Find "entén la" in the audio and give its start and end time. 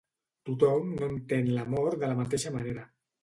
1.15-1.67